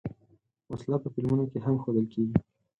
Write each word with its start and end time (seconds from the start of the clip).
وسله 0.71 0.97
په 1.03 1.07
فلمونو 1.13 1.43
کې 1.51 1.57
هم 1.65 1.75
ښودل 1.81 2.05
کېږي 2.13 2.35